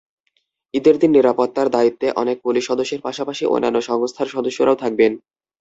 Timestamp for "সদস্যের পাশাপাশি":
2.69-3.43